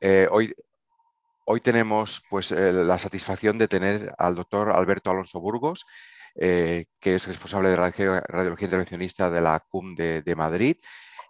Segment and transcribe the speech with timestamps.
[0.00, 0.54] Eh, hoy,
[1.44, 5.86] hoy tenemos pues, eh, la satisfacción de tener al doctor Alberto Alonso Burgos,
[6.34, 10.76] que es responsable de radiología intervencionista de la CUM de, Madrid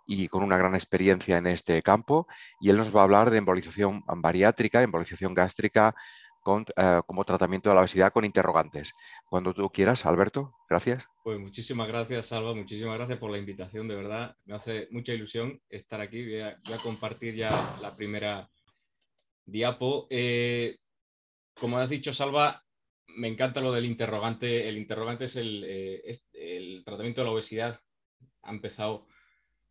[0.06, 2.28] y con una gran experiencia en este campo.
[2.60, 5.94] Y él nos va a hablar de embolización bariátrica, embolización gástrica,
[6.42, 8.92] como tratamiento de la obesidad con interrogantes.
[9.28, 11.06] Cuando tú quieras, Alberto, gracias.
[11.22, 15.60] Pues muchísimas gracias, Salva, muchísimas gracias por la invitación, de verdad, me hace mucha ilusión
[15.68, 17.50] estar aquí, voy a, compartir ya
[17.82, 18.48] la primera
[19.50, 20.06] diapo.
[20.10, 20.78] Eh,
[21.54, 22.64] como has dicho, Salva,
[23.08, 27.80] me encanta lo del interrogante, el interrogante es el, eh, tratamiento de la obesidad,
[28.42, 29.06] ha empezado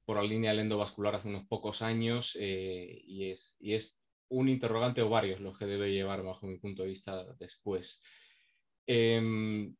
[0.05, 5.01] por la línea del hace unos pocos años eh, y, es, y es un interrogante
[5.01, 8.01] o varios los que debe llevar bajo mi punto de vista después.
[8.85, 9.75] Em,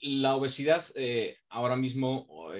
[0.00, 0.84] la obesidad
[1.48, 2.50] ahora mismo,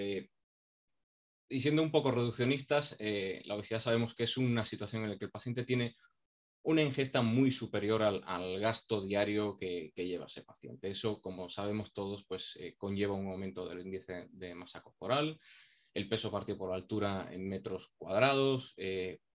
[1.53, 5.19] y siendo un poco reduccionistas, eh, la obesidad sabemos que es una situación en la
[5.19, 5.97] que el paciente tiene
[6.65, 10.89] una ingesta muy superior al, gasto diario que, lleva ese paciente.
[10.89, 15.41] Eso, como sabemos todos, pues conlleva un aumento del índice de masa corporal,
[15.93, 18.77] el peso partido por altura en metros cuadrados,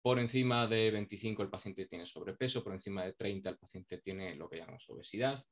[0.03, 4.35] por encima de 25 el paciente tiene sobrepeso, por encima de 30 el paciente tiene
[4.35, 5.43] lo que llamamos obesidad.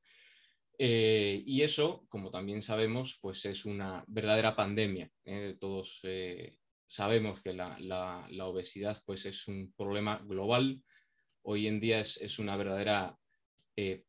[0.84, 5.12] Eh, y eso, como también sabemos, pues es una verdadera pandemia.
[5.24, 5.56] ¿eh?
[5.60, 10.82] Todos eh, sabemos que la, obesidad pues es un problema global.
[11.42, 13.16] Hoy en día es, una verdadera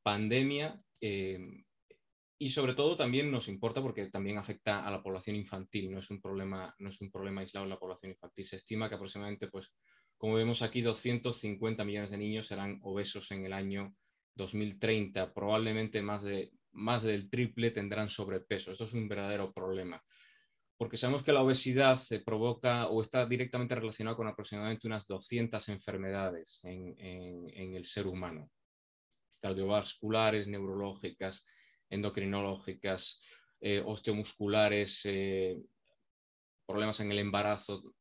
[0.01, 5.91] pandemia y sobre todo también nos importa porque también afecta a la población infantil.
[5.91, 8.45] No es un problema, no es un problema aislado en la población infantil.
[8.45, 9.71] Se estima que aproximadamente, pues,
[10.17, 13.95] como vemos aquí, 250 millones de niños serán obesos en el año
[14.33, 18.71] 2030, probablemente más, de, más del triple tendrán sobrepeso.
[18.71, 20.03] Esto es un verdadero problema,
[20.77, 25.69] porque sabemos que la obesidad se provoca o está directamente relacionada con aproximadamente unas 200
[25.69, 28.49] enfermedades en, el ser humano,
[29.41, 31.45] cardiovasculares, neurológicas,
[31.89, 33.21] endocrinológicas,
[33.61, 35.57] eh, osteomusculares, eh,
[36.66, 37.94] problemas en el embarazo,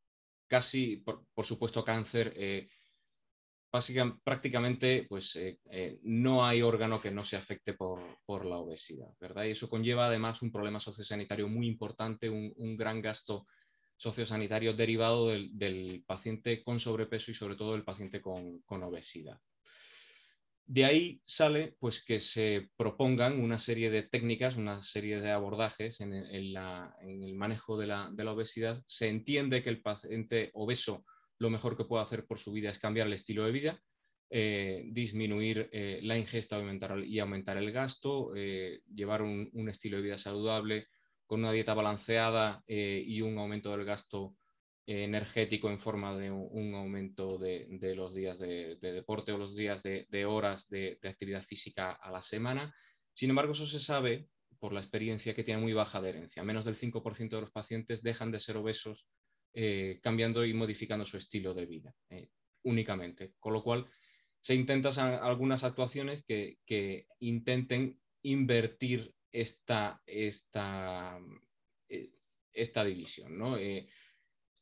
[0.48, 2.32] casi, por, supuesto, cáncer.
[2.36, 2.68] Eh,
[4.22, 9.44] prácticamente pues, eh, eh, no hay órgano que no se afecte por, la obesidad, ¿verdad?
[9.44, 13.46] Y eso conlleva además un problema sociosanitario muy importante, un, gran gasto
[13.96, 19.38] sociosanitario derivado del, paciente con sobrepeso y sobre todo del paciente con, obesidad.
[20.66, 26.00] De ahí sale pues, que se propongan una serie de técnicas, una serie de abordajes
[26.00, 28.82] en, el manejo de la, de la obesidad.
[28.86, 31.04] Se entiende que el paciente obeso
[31.42, 33.82] lo mejor que puede hacer por su vida es cambiar el estilo de vida,
[34.30, 40.04] eh, disminuir eh, la ingesta aumentar, y aumentar el gasto, eh, llevar un, estilo de
[40.04, 40.86] vida saludable
[41.26, 44.36] con una dieta balanceada y un aumento del gasto
[44.86, 50.24] energético en forma de un, aumento de, los días de, deporte o los días de,
[50.26, 52.72] horas de, actividad física a la semana.
[53.14, 54.28] Sin embargo, eso se sabe
[54.60, 56.44] por la experiencia que tiene muy baja adherencia.
[56.44, 59.08] Menos del 5% de los pacientes dejan de ser obesos
[59.54, 62.30] eh, cambiando y modificando su estilo de vida eh,
[62.62, 63.34] únicamente.
[63.38, 63.86] Con lo cual,
[64.40, 71.20] se intentan algunas actuaciones que, intenten invertir esta, esta,
[71.88, 72.12] eh,
[72.52, 73.38] esta división.
[73.38, 73.56] ¿no?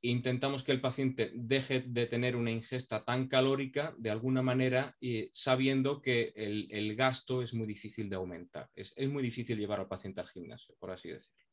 [0.02, 4.96] intentamos que el paciente deje de tener una ingesta tan calórica de alguna manera,
[5.32, 8.70] sabiendo que el, gasto es muy difícil de aumentar.
[8.74, 11.49] Es, es, muy difícil llevar al paciente al gimnasio, por así decirlo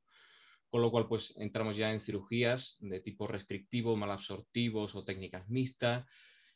[0.69, 6.05] con lo cual pues entramos ya en cirugías de tipo restrictivo, malabsortivos o técnicas mixtas.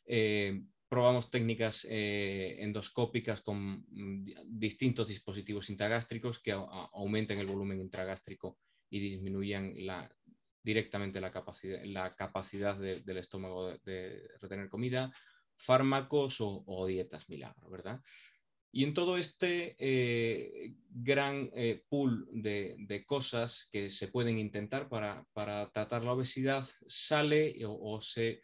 [0.04, 0.62] Eh,
[0.92, 8.58] probamos técnicas eh, endoscópicas con mm, distintos dispositivos intragástricos que aumenten el volumen intragástrico
[8.90, 9.74] y disminuyan
[10.62, 15.10] directamente la capacidad, la capacidad del estómago de, retener comida,
[15.56, 18.02] fármacos o, dietas milagro, ¿verdad?
[18.74, 25.26] Y en todo este eh, gran eh, pool de, cosas que se pueden intentar para,
[25.72, 28.40] tratar la obesidad, sale o, se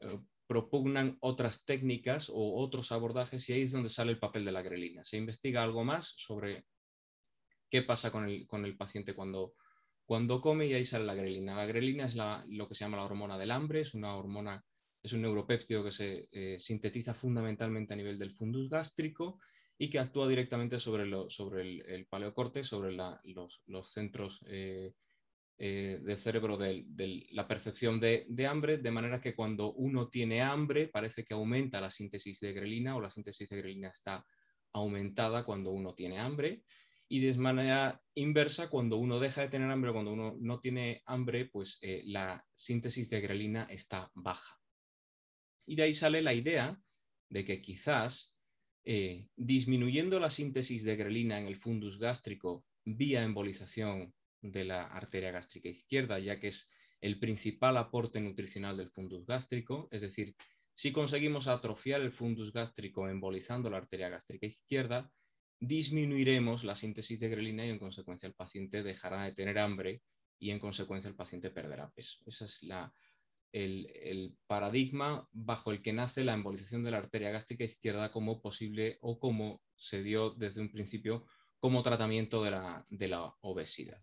[0.00, 4.52] eh, propugnan otras técnicas o otros abordajes y ahí es donde sale el papel de
[4.52, 5.04] la grelina.
[5.04, 6.64] Se investiga algo más sobre
[7.68, 9.52] qué pasa con el, paciente cuando,
[10.06, 11.54] cuando come y ahí sale la grelina.
[11.54, 14.64] La grelina es lo que se llama la hormona del hambre, es una hormona
[15.06, 19.38] es un neuropéptido que se eh, sintetiza fundamentalmente a nivel del fundus gástrico
[19.78, 24.94] y que actúa directamente sobre, el, paleocorte, sobre los, centros eh,
[25.58, 26.84] eh, del cerebro de,
[27.30, 31.90] la percepción de, hambre, de manera que cuando uno tiene hambre parece que aumenta la
[31.90, 34.24] síntesis de grelina o la síntesis de grelina está
[34.72, 36.64] aumentada cuando uno tiene hambre
[37.08, 41.44] y de manera inversa, cuando uno deja de tener hambre, cuando uno no tiene hambre,
[41.44, 44.58] pues la síntesis de grelina está baja.
[45.66, 46.80] Y de ahí sale la idea
[47.28, 48.36] de que quizás
[48.84, 55.32] eh, disminuyendo la síntesis de grelina en el fundus gástrico vía embolización de la arteria
[55.32, 56.70] gástrica izquierda, ya que es
[57.00, 60.36] el principal aporte nutricional del fundus gástrico, es decir,
[60.72, 65.10] si conseguimos atrofiar el fundus gástrico embolizando la arteria gástrica izquierda,
[65.58, 70.02] disminuiremos la síntesis de grelina y en consecuencia el paciente dejará de tener hambre
[70.38, 72.18] y en consecuencia el paciente perderá peso.
[72.26, 72.62] Ese es
[73.52, 78.98] el, paradigma bajo el que nace la embolización de la arteria gástrica izquierda como posible
[79.00, 81.26] o como se dio desde un principio
[81.58, 82.50] como tratamiento de
[83.08, 84.02] la, obesidad.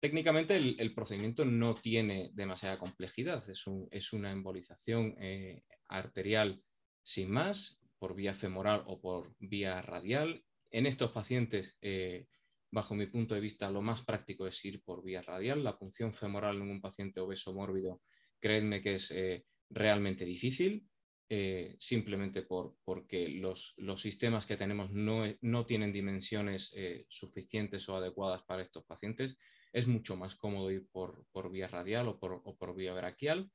[0.00, 6.62] Técnicamente el, procedimiento no tiene demasiada complejidad, es, una embolización eh, arterial
[7.02, 10.44] sin más, por vía femoral o por vía radial.
[10.70, 12.28] En estos pacientes, eh,
[12.70, 15.64] bajo mi punto de vista, lo más práctico es ir por vía radial.
[15.64, 18.02] La punción femoral en un paciente obeso mórbido,
[18.40, 20.88] créanme que es eh, realmente difícil.
[21.30, 28.44] Eh, simplemente por, porque los, sistemas que tenemos no, tienen dimensiones eh, suficientes o adecuadas
[28.44, 29.36] para estos pacientes.
[29.74, 33.50] Es mucho más cómodo ir por, vía radial o por, vía braquial.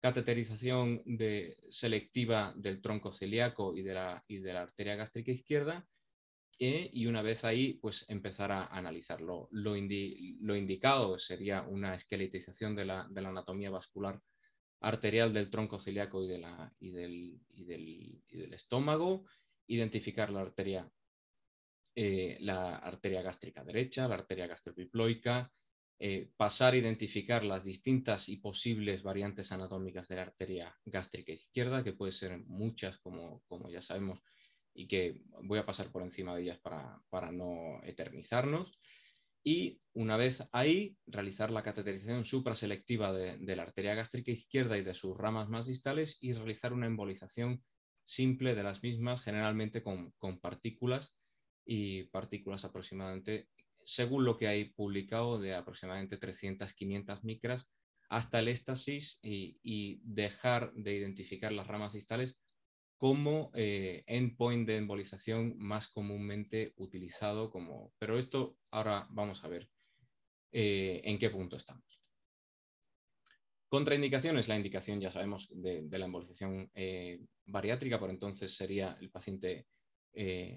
[0.00, 5.84] Cateterización de, selectiva del tronco celíaco y de la, y de la arteria gástrica izquierda.
[6.64, 9.48] Y una vez ahí, pues empezar a analizarlo.
[9.50, 14.22] Lo, indicado sería una esqueletización de la, de la anatomía vascular
[14.80, 17.88] arterial del tronco celíaco y, de la, y, del, y, del,
[18.28, 19.24] y, del, estómago,
[19.66, 20.88] identificar la arteria,
[21.96, 25.52] eh, la arteria gástrica derecha, la arteria gastropiploica,
[25.98, 31.82] eh, pasar a identificar las distintas y posibles variantes anatómicas de la arteria gástrica izquierda,
[31.82, 34.22] que puede ser muchas, como, como ya sabemos,
[34.74, 38.78] y que voy a pasar por encima de ellas para, para no eternizarnos.
[39.44, 44.84] Y una vez ahí realizar la cateterización supraselectiva de, de, la arteria gástrica izquierda y
[44.84, 47.62] de sus ramas más distales y realizar una embolización
[48.04, 51.16] simple de las mismas, generalmente con, partículas
[51.64, 53.48] y partículas aproximadamente,
[53.84, 57.72] según lo que hay publicado, de aproximadamente 300-500 micras
[58.08, 62.38] hasta el éxtasis y, y dejar de identificar las ramas distales
[63.02, 67.92] como eh, endpoint de embolización más comúnmente utilizado como...
[67.98, 69.68] Pero esto ahora vamos a ver
[70.52, 72.00] eh, en qué punto estamos.
[73.66, 79.66] Contraindicaciones, la indicación ya sabemos de, la embolización eh, bariátrica, por entonces sería el paciente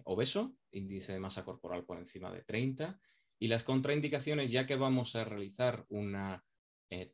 [0.04, 3.00] obeso, índice de masa corporal por encima de 30,
[3.40, 6.46] y las contraindicaciones, ya que vamos a realizar una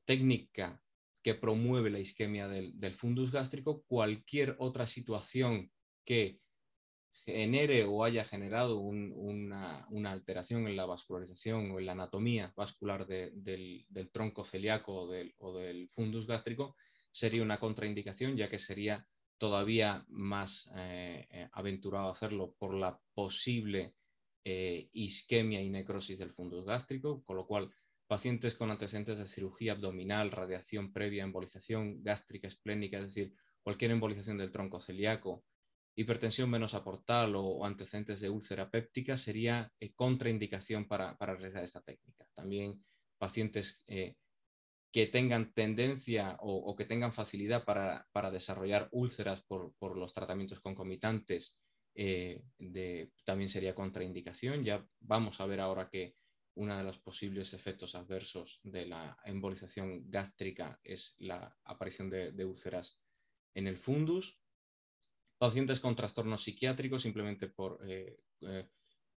[0.04, 0.84] técnica
[1.24, 5.72] que promueve la isquemia del, fundus gástrico, cualquier otra situación
[6.06, 6.40] que
[7.26, 13.86] genere o haya generado una, alteración en la vascularización o en la anatomía vascular del,
[14.12, 15.08] tronco celíaco
[15.38, 16.76] o del, fundus gástrico
[17.12, 19.08] sería una contraindicación, ya que sería
[19.38, 23.96] todavía más eh, eh, aventurado hacerlo por la posible
[24.44, 27.72] eh, isquemia y necrosis del fundus gástrico, con lo cual
[28.12, 34.38] pacientes con antecedentes de cirugía abdominal, radiación previa, embolización gástrica esplénica, es decir, cualquier embolización
[34.38, 35.46] del tronco celíaco,
[35.96, 42.28] hipertensión venosa portal o, antecedentes de úlcera péptica, sería eh, contraindicación para, realizar esta técnica.
[42.34, 42.84] También
[43.18, 44.16] pacientes eh,
[44.92, 51.56] que tengan tendencia o, que tengan facilidad para, desarrollar úlceras por, los tratamientos concomitantes,
[51.96, 52.44] eh,
[53.24, 54.66] también sería contraindicación.
[54.66, 56.14] Ya vamos a ver ahora que
[56.56, 63.00] uno de los posibles efectos adversos de la embolización gástrica es la aparición de, úlceras
[63.54, 64.40] en el fundus.
[65.38, 68.70] Pacientes con trastornos psiquiátricos simplemente por, eh, eh,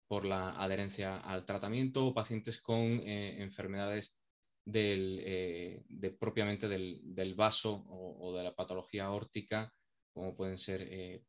[0.08, 4.16] por la adherencia al tratamiento o pacientes con eh, enfermedades
[4.64, 5.84] de,
[6.20, 9.74] propiamente del, vaso o, de la patología órtica,
[10.14, 11.22] como pueden ser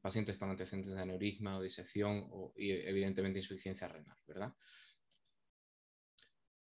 [0.00, 4.54] pacientes con antecedentes de aneurisma o disección o, y evidentemente insuficiencia renal, ¿verdad?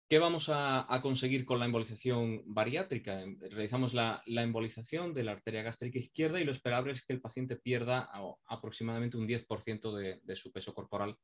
[0.10, 3.24] ¿Qué vamos a, conseguir con la embolización bariátrica?
[3.42, 7.58] Realizamos la, embolización de la arteria gástrica izquierda y lo esperable es que el paciente
[7.58, 8.10] pierda
[8.48, 11.16] aproximadamente un 10% de, su peso corporal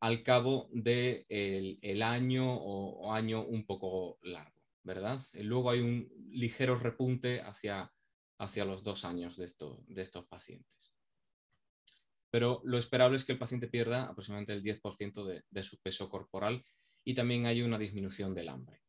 [0.00, 5.20] al cabo del el año o, año un poco largo, ¿verdad?
[5.34, 7.92] Luego hay un ligero repunte hacia,
[8.38, 9.52] hacia los dos años de,
[9.86, 10.94] de estos pacientes.
[12.30, 16.64] Pero lo esperable es que el paciente pierda aproximadamente el 10% de su peso corporal
[17.04, 18.80] y también hay una disminución del hambre.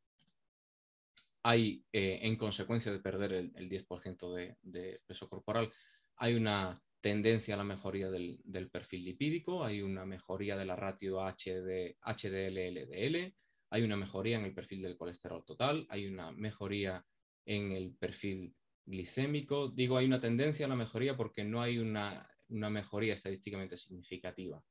[1.44, 5.72] Hay, eh, en consecuencia de perder el, 10% de, peso corporal,
[6.16, 11.20] hay una tendencia a la mejoría del, perfil lipídico, hay una mejoría de la ratio
[11.20, 13.36] HD, HDL-LDL,
[13.70, 17.06] hay una mejoría en el perfil del colesterol total, hay una mejoría
[17.46, 18.56] en el perfil
[18.86, 19.70] glicémico.
[19.70, 24.64] Digo, hay una tendencia a la mejoría porque no hay una, mejoría estadísticamente significativa.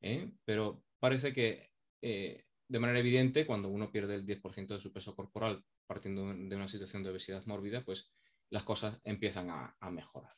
[0.00, 0.30] ¿eh?
[0.44, 1.70] Pero parece que
[2.00, 6.56] eh, de manera evidente, cuando uno pierde el 10% de su peso corporal partiendo de
[6.56, 8.12] una situación de obesidad mórbida, pues
[8.50, 10.32] las cosas empiezan a, mejorar.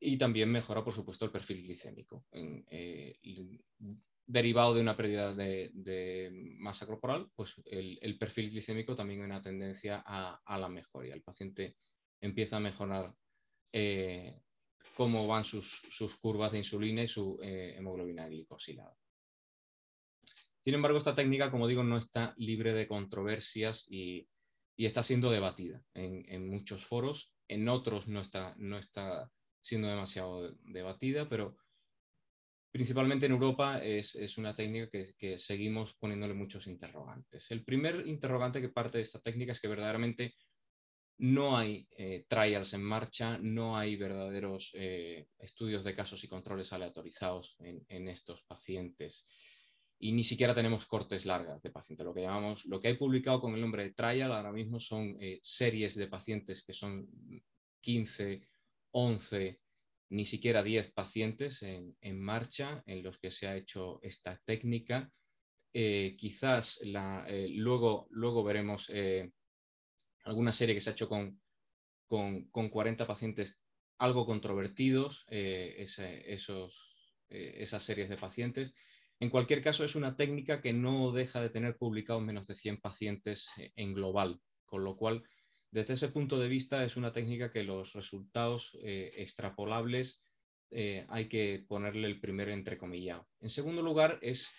[0.00, 2.24] Y también mejora, por supuesto, el perfil glicémico.
[2.32, 3.18] Eh,
[4.26, 10.02] derivado de una pérdida de, masa corporal, pues el, perfil glicémico también hay una tendencia
[10.04, 11.14] a, la mejoría.
[11.14, 11.76] El paciente
[12.20, 13.14] empieza a mejorar
[13.72, 14.40] eh,
[14.96, 15.82] cómo van sus,
[16.20, 18.96] curvas de insulina y su eh, hemoglobina glicosilada.
[20.64, 24.28] Sin embargo, esta técnica, como digo, no está libre de controversias y,
[24.76, 27.32] está siendo debatida en, muchos foros.
[27.46, 31.56] En otros no está, no está siendo demasiado debatida, pero
[32.72, 37.50] principalmente en Europa es, una técnica que, seguimos poniéndole muchos interrogantes.
[37.50, 40.34] El primer interrogante que parte de esta técnica es que verdaderamente
[41.18, 46.72] no hay eh, trials en marcha, no hay verdaderos eh, estudios de casos y controles
[46.72, 49.26] aleatorizados en, estos pacientes.
[50.04, 52.04] Y ni siquiera tenemos cortes largas de pacientes.
[52.04, 55.16] Lo que llamamos, lo que hay publicado con el nombre de trial ahora mismo son
[55.20, 57.08] eh, series de pacientes que son
[57.82, 58.48] 15,
[58.90, 59.60] 11,
[60.08, 65.12] ni siquiera 10 pacientes en, marcha en los que se ha hecho esta técnica.
[65.72, 68.90] Eh, quizás eh, luego, luego veremos
[70.24, 71.40] alguna serie que se ha hecho con,
[72.08, 73.56] con, 40 pacientes
[73.98, 78.74] algo controvertidos, esos, esas series de pacientes.
[79.22, 82.80] En cualquier caso, es una técnica que no deja de tener publicado menos de 100
[82.80, 85.22] pacientes en global, con lo cual
[85.70, 90.24] desde ese punto de vista es una técnica que los resultados eh, extrapolables
[90.72, 93.28] eh, hay que ponerle el primero entrecomillado.
[93.38, 94.50] En segundo lugar es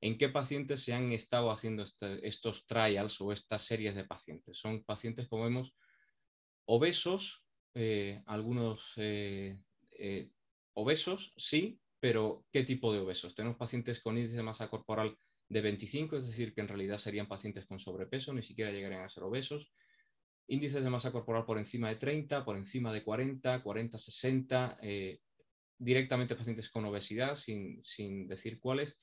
[0.00, 4.58] en qué pacientes se han estado haciendo este, estos trials o estas series de pacientes.
[4.58, 5.76] Son pacientes, como vemos,
[6.64, 8.94] obesos, eh, algunos
[10.74, 13.34] obesos, sí, pero ¿qué tipo de obesos?
[13.34, 15.16] Tenemos pacientes con índice de masa corporal
[15.48, 19.08] de 25, es decir, que en realidad serían pacientes con sobrepeso, ni siquiera llegarían a
[19.08, 19.72] ser obesos
[20.48, 24.78] índices de masa corporal por encima de 30, por encima de 40, 40, 60,
[25.78, 28.98] directamente pacientes con obesidad, sin, decir cuáles.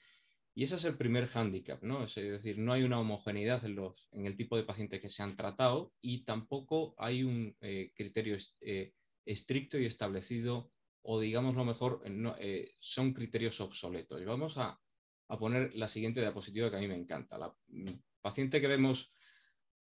[0.56, 2.04] Y ese es el primer hándicap, ¿no?
[2.04, 5.22] Es decir, no hay una homogeneidad en, los, en el tipo de pacientes que se
[5.22, 8.94] han tratado y tampoco hay un eh, criterio eh,
[9.26, 10.72] estricto y establecido,
[11.08, 12.02] o digamos lo mejor,
[12.40, 14.22] eh, son criterios obsoletos.
[14.22, 14.80] Y vamos a,
[15.28, 17.38] a, poner la siguiente diapositiva que a mí me encanta.
[17.38, 19.14] La mm, paciente que vemos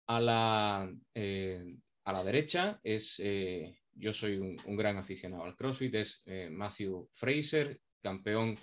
[0.08, 5.96] a la, eh, a la derecha es, eh, yo soy un, gran aficionado al CrossFit,
[5.96, 8.58] es eh, Matthew Fraser, campeón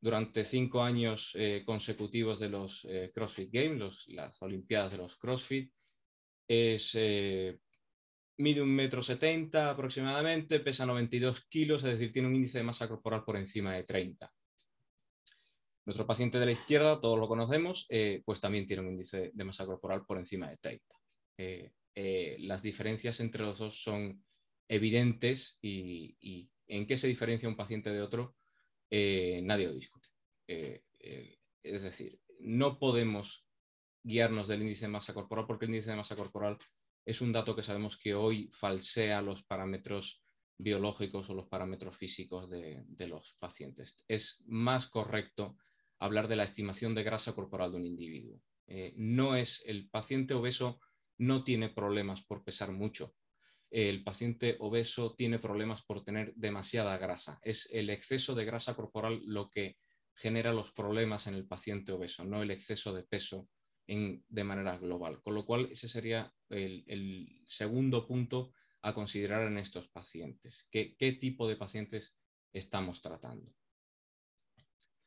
[0.00, 5.72] durante cinco años consecutivos de los CrossFit Games, las Olimpiadas de los CrossFit.
[6.46, 6.94] Es,
[8.36, 12.88] mide un metro setenta aproximadamente, pesa 92 kilos, es decir, tiene un índice de masa
[12.88, 14.32] corporal por encima de 30.
[15.86, 19.44] Nuestro paciente de la izquierda, todos lo conocemos, eh, pues también tiene un índice de
[19.44, 20.94] masa corporal por encima de 30.
[21.36, 24.24] Eh, eh, las diferencias entre los dos son
[24.66, 28.34] evidentes y, en qué se diferencia un paciente de otro
[28.90, 30.08] nadie lo discute.
[30.46, 33.44] es decir, no podemos
[34.04, 36.58] guiarnos del índice de masa corporal porque el índice de masa corporal
[37.04, 40.22] es un dato que sabemos que hoy falsea los parámetros
[40.56, 43.96] biológicos o los parámetros físicos de, los pacientes.
[44.08, 45.56] Es más correcto
[45.98, 48.40] hablar de la estimación de grasa corporal de un individuo.
[48.66, 50.80] Eh, no es el paciente obeso
[51.18, 53.14] no tiene problemas por pesar mucho.
[53.70, 57.38] El paciente obeso tiene problemas por tener demasiada grasa.
[57.42, 59.78] Es el exceso de grasa corporal lo que
[60.14, 63.48] genera los problemas en el paciente obeso, no el exceso de peso
[63.86, 65.20] de manera global.
[65.22, 70.66] Con lo cual, ese sería el, segundo punto a considerar en estos pacientes.
[70.70, 72.16] ¿Qué tipo de pacientes
[72.52, 73.54] estamos tratando?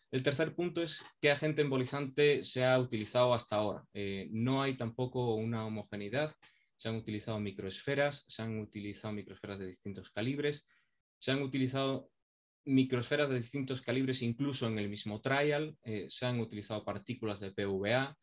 [0.09, 3.85] El tercer punto es qué agente embolizante se ha utilizado hasta ahora.
[3.93, 6.33] Eh, no hay tampoco una homogeneidad.
[6.77, 10.65] Se han utilizado microesferas, se han utilizado microesferas de distintos calibres,
[11.17, 12.09] se han utilizado
[12.63, 17.51] microesferas de distintos calibres incluso en el mismo trial, eh, se han utilizado partículas de
[17.51, 18.17] PVA,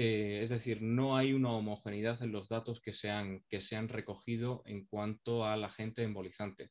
[0.00, 3.74] eh, es decir, no hay una homogeneidad en los datos que se han, que se
[3.74, 6.70] han recogido en cuanto al agente embolizante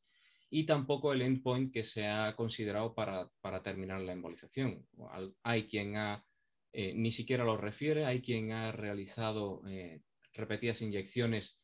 [0.50, 3.30] y tampoco el endpoint que se ha considerado para,
[3.64, 4.88] terminar la embolización.
[5.44, 6.26] Hay quien ha,
[6.72, 10.00] eh, ni siquiera lo refiere, hay quien ha realizado eh,
[10.32, 11.60] repetidas inyecciones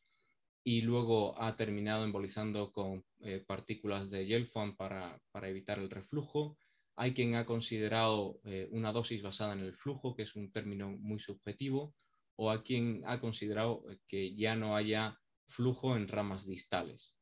[0.64, 3.06] y luego ha terminado embolizando con
[3.46, 6.58] partículas de gel foam para, para, evitar el reflujo.
[6.96, 11.18] Hay quien ha considerado una dosis basada en el flujo, que es un término muy
[11.18, 11.94] subjetivo,
[12.36, 17.14] o hay quien ha considerado que ya no haya flujo en ramas distales.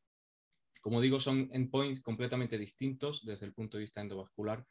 [0.81, 4.67] Como digo, son endpoints completamente distintos desde el punto de vista endovascular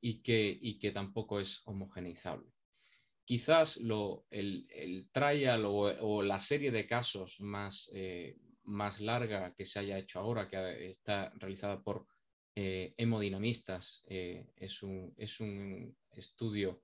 [0.00, 2.52] y que, y que tampoco es homogeneizable.
[3.24, 9.78] Quizás lo, el, trial o, la serie de casos más, eh, más larga que se
[9.78, 12.08] haya hecho ahora, que está realizada por
[12.54, 16.82] eh, hemodinamistas, eh, es, un, es, un, estudio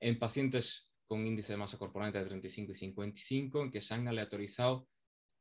[0.00, 4.08] en pacientes con índice de masa corporal entre 35 y 55, en que se han
[4.08, 4.88] aleatorizado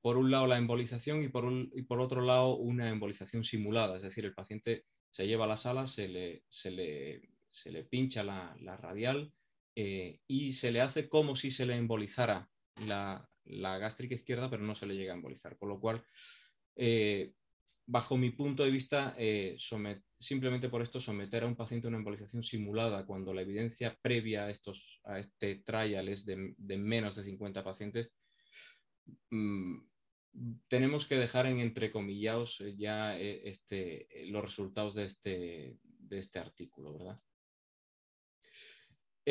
[0.02, 4.04] por un lado la embolización y por, y por otro lado una embolización simulada, es
[4.04, 8.24] decir, el paciente se lleva a la sala, se le, se le, se le pincha
[8.24, 9.34] la, la radial
[9.76, 12.50] eh, y se le hace como si se le embolizara
[12.86, 15.58] la, la, gástrica izquierda, pero no se le llega a embolizar.
[15.58, 16.06] Con lo cual,
[17.90, 19.58] bajo mi punto de vista, eh,
[20.20, 24.46] simplemente por esto someter a un paciente a una embolización simulada cuando la evidencia previa
[24.46, 28.12] a, estos, a este trial es de, menos de 50 pacientes,
[29.32, 29.80] mm,
[30.68, 36.38] tenemos que dejar en entrecomillados eh, ya eh, este, los resultados de este, de este
[36.38, 37.20] artículo, ¿verdad?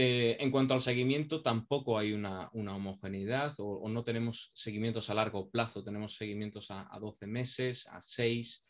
[0.00, 5.50] Eh, en cuanto al seguimiento, tampoco hay una, homogeneidad o, no tenemos seguimientos a largo
[5.50, 8.64] plazo, tenemos seguimientos a, 12 meses, a 6,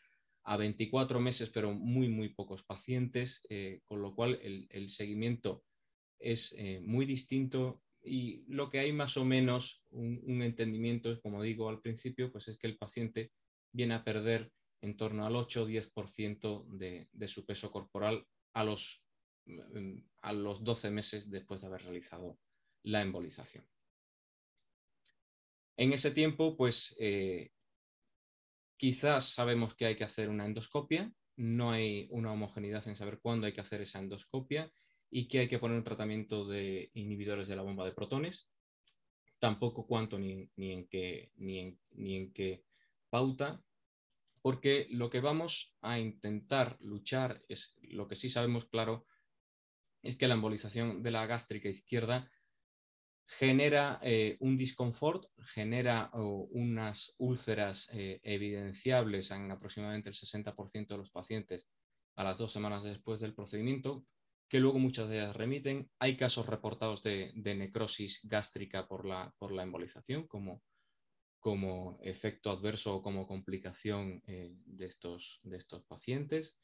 [0.45, 3.43] a 24 meses, pero muy, muy pocos pacientes,
[3.85, 5.63] con lo cual el, seguimiento
[6.17, 7.83] es muy distinto.
[8.01, 12.57] Y lo que hay más o menos un, entendimiento como digo al principio, pues es
[12.57, 13.31] que el paciente
[13.71, 18.63] viene a perder en torno al 8 o 10% de, de su peso corporal a
[18.63, 19.03] los,
[20.21, 22.39] a los 12 meses después de haber realizado
[22.83, 23.67] la embolización.
[25.77, 27.51] En ese tiempo, pues eh,
[28.77, 33.47] quizás sabemos que hay que hacer una endoscopia, no hay una homogeneidad en saber cuándo
[33.47, 34.71] hay que hacer esa endoscopia
[35.09, 38.51] y que hay que poner un tratamiento de inhibidores de la bomba de protones,
[39.39, 40.49] tampoco cuánto ni,
[40.89, 42.65] qué, ni, en, ni en qué
[43.09, 43.63] pauta,
[44.41, 49.05] porque lo que vamos a intentar luchar es lo que sí sabemos claro,
[50.03, 52.29] es que la embolización de la gástrica izquierda
[53.29, 61.11] genera eh, un disconfort, genera unas úlceras eh, evidenciables en aproximadamente el 60% de los
[61.11, 61.69] pacientes
[62.15, 64.03] a las dos semanas después del procedimiento,
[64.49, 65.91] que luego muchas de ellas remiten.
[65.99, 70.63] Hay casos reportados de, necrosis gástrica por la, por la embolización como,
[71.39, 76.57] como efecto adverso o como complicación eh, de, estos, de estos pacientes.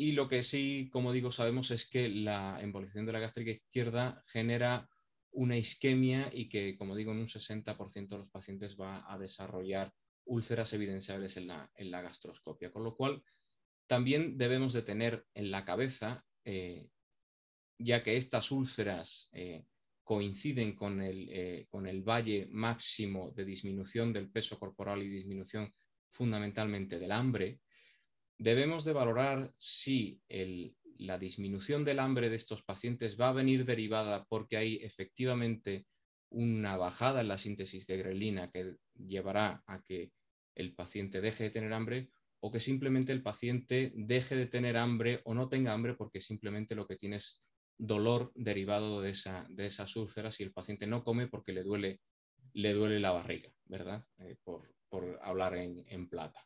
[0.00, 4.22] Y lo que sí, como digo, sabemos es que la embolización de la gástrica izquierda
[4.28, 4.88] genera
[5.30, 9.92] una isquemia y que, como digo, en un 60% de los pacientes va a desarrollar
[10.24, 12.72] úlceras evidenciables en la, en la gastroscopia.
[12.72, 13.22] Con lo cual,
[13.86, 16.88] también debemos de tener en la cabeza, eh,
[17.76, 19.66] ya que estas úlceras eh,
[20.02, 25.74] coinciden con el, eh, con el, valle máximo de disminución del peso corporal y disminución
[26.10, 27.60] fundamentalmente del hambre,
[28.40, 30.20] debemos de valorar si
[30.96, 35.86] la disminución del hambre de estos pacientes va a venir derivada porque hay efectivamente
[36.30, 40.12] una bajada en la síntesis de grelina que llevará a que
[40.54, 45.20] el paciente deje de tener hambre o que simplemente el paciente deje de tener hambre
[45.24, 47.42] o no tenga hambre porque simplemente lo que tiene es
[47.76, 52.00] dolor derivado de, esa, de esas úlceras y el paciente no come porque le duele,
[52.54, 54.06] le duele la barriga, ¿verdad?
[54.18, 54.70] Eh, por,
[55.22, 56.44] hablar en, plata.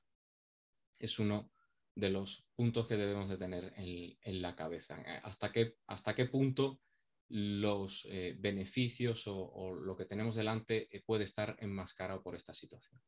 [0.99, 1.51] Es uno
[1.95, 5.01] de los puntos que debemos de tener en, la cabeza.
[5.01, 6.81] Eh, ¿Hasta qué, hasta qué punto
[7.29, 13.01] los eh, beneficios o, lo que tenemos delante puede estar enmascarado por esta situación?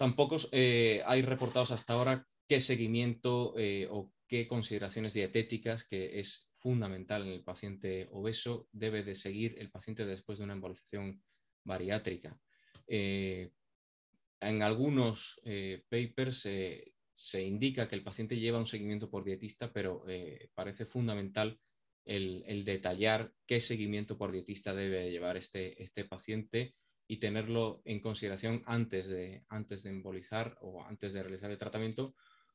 [0.00, 6.50] Tampoco eh, hay reportados hasta ahora qué seguimiento eh, o qué consideraciones dietéticas, que es
[6.56, 11.22] fundamental en el paciente obeso, debe de seguir el paciente después de una embolización
[11.64, 12.40] bariátrica.
[12.86, 13.50] Eh,
[14.40, 15.38] en algunos
[15.90, 16.48] papers
[17.20, 20.04] se indica que el paciente lleva un seguimiento por dietista, pero
[20.54, 21.60] parece fundamental
[22.06, 26.74] el, detallar qué seguimiento por dietista debe llevar este, este paciente
[27.06, 32.14] y tenerlo en consideración antes de, antes de embolizar o antes de realizar el tratamiento,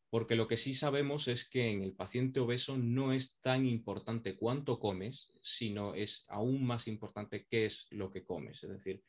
[0.10, 4.36] porque lo que sí sabemos es que en el paciente obeso no es tan importante
[4.36, 8.64] cuánto comes, sino es aún más importante qué es lo que comes.
[8.64, 9.04] Es decir,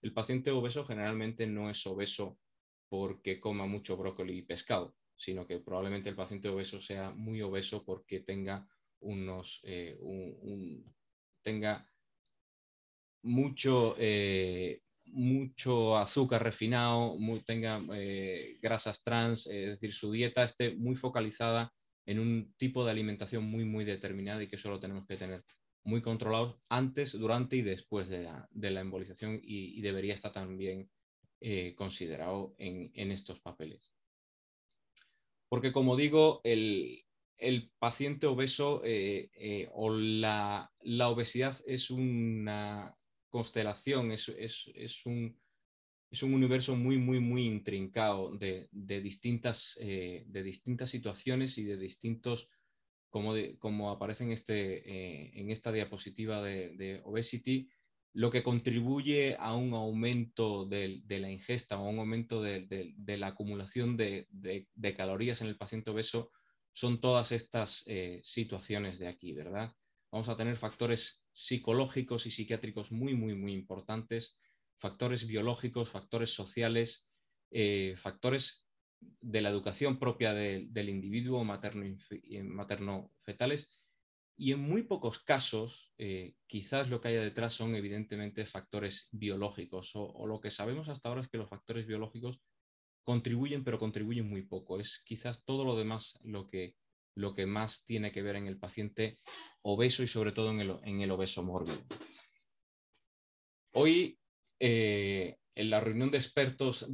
[0.00, 2.38] el paciente obeso generalmente no es obeso
[2.88, 7.84] porque coma mucho brócoli y pescado, sino que probablemente el paciente obeso sea muy obeso
[7.84, 8.66] porque tenga
[9.00, 9.96] unos, eh,
[11.42, 11.88] tenga
[13.22, 20.96] mucho, eh, mucho azúcar refinado, tenga eh, grasas trans, es decir, su dieta esté muy
[20.96, 21.72] focalizada
[22.04, 25.44] en un tipo de alimentación muy, muy determinada y que solo tenemos que tener
[25.84, 30.90] muy controlados antes, durante y después de la, embolización y, debería estar también
[31.40, 33.91] eh, considerado en, estos papeles.
[35.52, 37.04] Porque como digo, el,
[37.78, 40.72] paciente obeso eh, eh, o la,
[41.10, 42.96] obesidad es una
[43.28, 44.28] constelación, es,
[45.04, 45.36] un,
[46.22, 52.48] universo muy, muy, muy intrincado de, distintas, de distintas situaciones y de distintos
[53.10, 57.68] como, como aparece este, eh, en esta diapositiva de, Obesity,
[58.14, 63.28] lo que contribuye a un aumento de, la ingesta o a un aumento de, la
[63.28, 64.28] acumulación de,
[64.96, 66.30] calorías en el paciente obeso
[66.74, 69.74] son todas estas eh, situaciones de aquí, ¿verdad?
[70.10, 74.38] Vamos a tener factores psicológicos y psiquiátricos muy, muy, muy importantes,
[74.78, 77.06] factores biológicos, factores sociales,
[77.50, 78.66] eh, factores
[79.20, 83.68] de la educación propia del individuo materno-fetales
[84.42, 89.92] y en muy pocos casos eh, quizás lo que haya detrás son evidentemente factores biológicos
[89.94, 92.42] o, lo que sabemos hasta ahora es que los factores biológicos
[93.04, 94.80] contribuyen pero contribuyen muy poco.
[94.80, 96.74] Es quizás todo lo demás lo que,
[97.14, 99.16] lo que más tiene que ver en el paciente
[99.62, 101.80] obeso y sobre todo en el, en el obeso mórbido.
[103.74, 104.18] Hoy
[104.58, 106.84] eh, en la reunión de expertos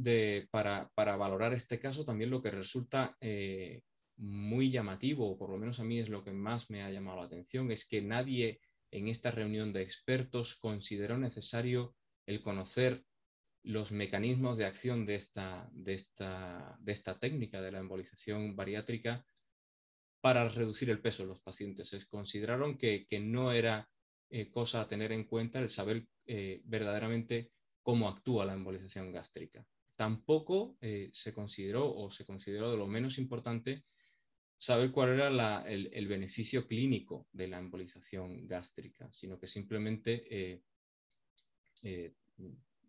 [0.51, 3.81] para, valorar este caso, también lo que resulta eh,
[4.19, 7.17] muy llamativo, o por lo menos a mí es lo que más me ha llamado
[7.17, 8.59] la atención, es que nadie
[8.91, 13.05] en esta reunión de expertos consideró necesario el conocer
[13.63, 19.25] los mecanismos de acción de esta, de esta, técnica de la embolización bariátrica
[20.21, 21.89] para reducir el peso de los pacientes.
[21.89, 23.89] Se consideraron que, no era
[24.29, 27.51] eh, cosa a tener en cuenta el saber eh, verdaderamente
[27.81, 29.65] cómo actúa la embolización gástrica.
[29.95, 33.83] Tampoco eh, se consideró o se consideró de lo menos importante
[34.59, 40.61] saber cuál era el, beneficio clínico de la embolización gástrica, sino que simplemente eh,
[41.83, 42.13] eh,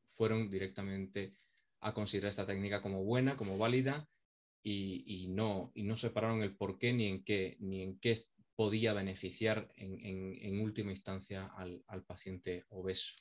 [0.04, 1.32] fueron directamente
[1.78, 4.08] a considerar esta técnica como buena, como válida,
[4.62, 8.18] y, no, y no separaron el por qué ni en qué, ni en qué
[8.54, 13.16] podía beneficiar en, última instancia al paciente obeso.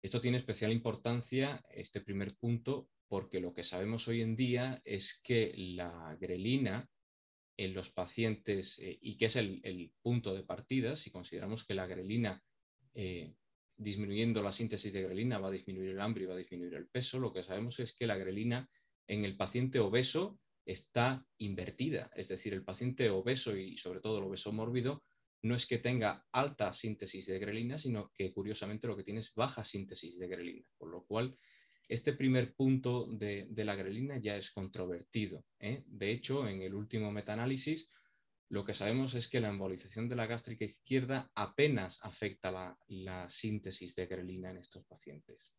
[0.00, 5.20] Esto tiene especial importancia, este primer punto, porque lo que sabemos hoy en día es
[5.22, 6.88] que la grelina
[7.56, 11.86] en los pacientes, eh, y que es el, punto de partida, si consideramos que la
[11.86, 12.42] grelina,
[12.94, 13.34] eh,
[13.76, 16.88] disminuyendo la síntesis de grelina, va a disminuir el hambre y va a disminuir el
[16.88, 18.70] peso, lo que sabemos es que la grelina
[19.06, 24.24] en el paciente obeso está invertida, es decir, el paciente obeso y sobre todo el
[24.24, 25.02] obeso mórbido
[25.42, 29.32] no es que tenga alta síntesis de grelina, sino que curiosamente lo que tiene es
[29.34, 31.38] baja síntesis de grelina, por lo cual
[31.88, 35.44] este primer punto de, la grelina ya es controvertido.
[35.60, 35.84] ¿eh?
[35.86, 37.90] De hecho, en el último metaanálisis,
[38.48, 43.94] lo que sabemos es que la embolización de la gástrica izquierda apenas afecta la síntesis
[43.94, 45.52] de grelina en estos pacientes.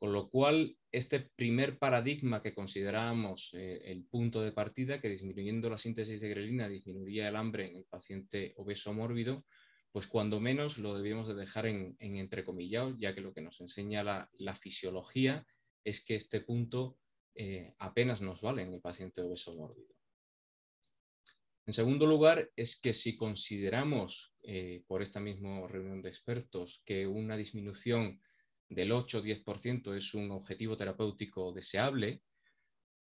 [0.00, 5.68] Con lo cual, este primer paradigma que considerábamos eh, el punto de partida, que disminuyendo
[5.68, 9.44] la síntesis de grelina disminuiría el hambre en el paciente obeso mórbido,
[9.92, 14.02] pues cuando menos lo debíamos de dejar en, entrecomillado, ya que lo que nos enseña
[14.04, 15.46] la, fisiología
[15.84, 16.98] es que este punto
[17.34, 19.94] eh, apenas nos vale en el paciente obeso mórbido.
[21.66, 27.06] En segundo lugar, es que si consideramos, eh, por esta misma reunión de expertos, que
[27.06, 28.20] una disminución
[28.68, 32.22] del 8 o 10% es un objetivo terapéutico deseable,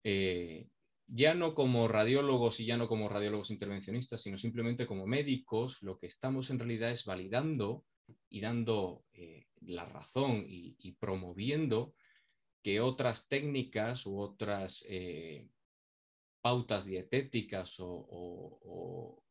[0.03, 0.67] eh,
[1.13, 5.99] ya no como radiólogos y ya no como radiólogos intervencionistas, sino simplemente como médicos, lo
[5.99, 7.85] que estamos en realidad es validando
[8.29, 11.93] y dando eh, la razón y, promoviendo
[12.63, 15.49] que otras técnicas u otras eh,
[16.41, 19.21] pautas dietéticas o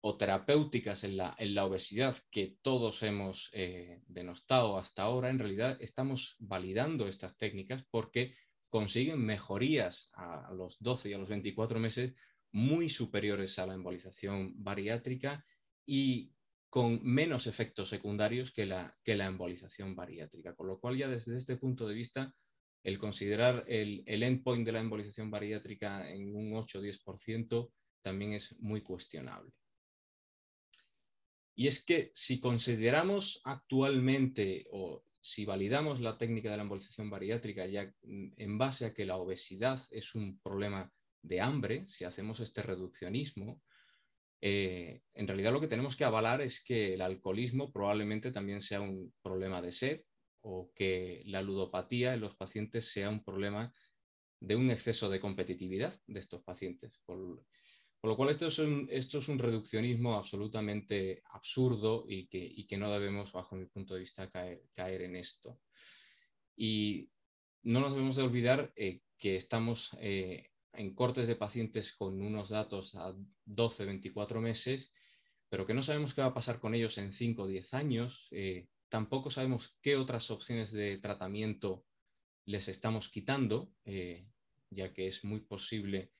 [0.00, 5.38] o terapéuticas en la, en la obesidad que todos hemos eh, denostado hasta ahora, en
[5.38, 8.34] realidad estamos validando estas técnicas porque
[8.68, 12.14] consiguen mejorías a los 12 y a los 24 meses
[12.52, 15.44] muy superiores a la embolización bariátrica
[15.86, 16.32] y
[16.70, 20.54] con menos efectos secundarios que la, que la embolización bariátrica.
[20.54, 22.34] Con lo cual ya desde este punto de vista,
[22.82, 27.70] el considerar el, el endpoint de la embolización bariátrica en un 8 o 10%
[28.02, 29.52] también es muy cuestionable.
[31.54, 37.66] Y es que si consideramos actualmente o si validamos la técnica de la embolización bariátrica
[37.66, 42.62] ya en base a que la obesidad es un problema de hambre, si hacemos este
[42.62, 43.62] reduccionismo,
[44.40, 48.80] eh, en realidad lo que tenemos que avalar es que el alcoholismo probablemente también sea
[48.80, 50.02] un problema de sed
[50.40, 53.72] o que la ludopatía en los pacientes sea un problema
[54.40, 57.00] de un exceso de competitividad de estos pacientes.
[58.02, 62.92] Lo cual esto es un, esto es un reduccionismo absolutamente absurdo y que, que, no
[62.92, 65.60] debemos, bajo mi punto de vista, caer, caer en esto.
[66.56, 67.10] Y
[67.62, 72.50] no nos debemos de olvidar eh, que estamos eh, en cortes de pacientes con unos
[72.50, 74.92] datos a 12, 24 meses,
[75.48, 78.28] pero que no sabemos qué va a pasar con ellos en 5 o 10 años.
[78.30, 81.84] Eh, tampoco sabemos qué otras opciones de tratamiento
[82.44, 83.70] les estamos quitando,
[84.70, 86.12] ya que es muy posible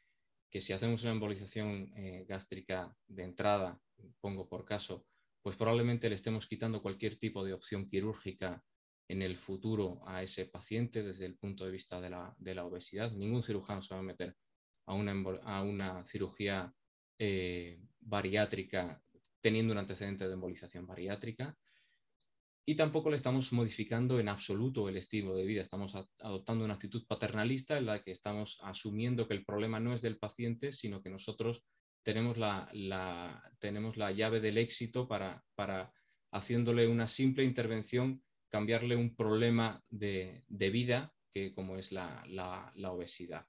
[0.50, 1.92] que si hacemos una embolización
[2.26, 3.80] gástrica de entrada,
[4.20, 5.06] pongo por caso,
[5.42, 8.62] pues probablemente le estemos quitando cualquier tipo de opción quirúrgica
[9.08, 13.12] en el futuro a ese paciente desde el punto de vista de la, obesidad.
[13.12, 14.36] Ningún cirujano se va a meter
[14.86, 15.12] a una,
[15.44, 16.74] a una cirugía
[17.18, 19.02] eh, bariátrica
[19.40, 21.56] teniendo un antecedente de embolización bariátrica.
[22.68, 25.62] Y tampoco le estamos modificando en absoluto el estilo de vida.
[25.62, 30.02] Estamos adoptando una actitud paternalista en la que estamos asumiendo que el problema no es
[30.02, 31.64] del paciente, sino que nosotros
[32.02, 32.70] tenemos la,
[33.58, 35.94] tenemos la llave del éxito para, para
[36.30, 42.22] haciéndole una simple intervención cambiarle un problema de, vida, que como es la,
[42.92, 43.46] obesidad.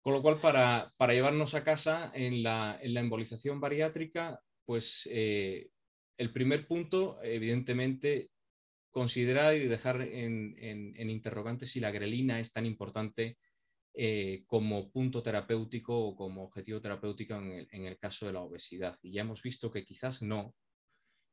[0.00, 5.70] Con lo cual, para, llevarnos a casa en la, embolización bariátrica, pues eh,
[6.20, 8.30] el primer punto, evidentemente,
[8.90, 13.38] considerar y dejar en, interrogante si la grelina es tan importante
[13.94, 18.98] eh, como punto terapéutico o como objetivo terapéutico en el, caso de la obesidad.
[19.02, 20.54] Y ya hemos visto que quizás no,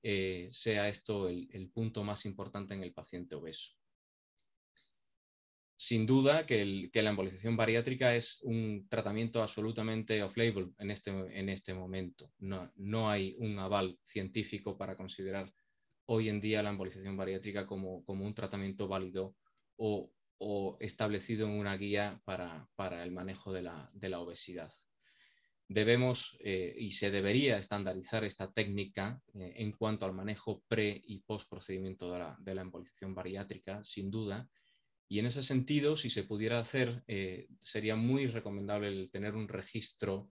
[0.04, 3.73] eh, sea esto el, punto más importante en el paciente obeso.
[5.78, 11.74] Sin duda que, la embolización bariátrica es un tratamiento absolutamente off-label en este, en este
[11.74, 12.32] momento.
[12.40, 15.54] No, hay un aval científico para considerar
[16.06, 19.36] hoy en día la embolización bariátrica como, un tratamiento válido
[19.78, 20.12] o,
[20.80, 24.72] establecido en una guía para, el manejo de la obesidad
[25.68, 31.20] debemos eh, y se debería estandarizar esta técnica eh, en cuanto al manejo pre y
[31.20, 34.50] post procedimiento de la, embolización bariátrica, sin duda.
[35.10, 40.30] Y en ese sentido, si se pudiera hacer, eh, sería muy recomendable tener un registro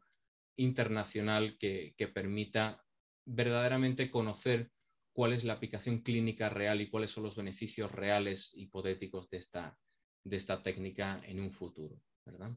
[0.56, 2.84] internacional que, permita
[3.24, 4.70] verdaderamente conocer
[5.12, 9.78] cuál es la aplicación clínica real y cuáles son los beneficios reales hipotéticos de esta,
[10.24, 12.00] de esta técnica en un futuro.
[12.24, 12.56] ¿verdad?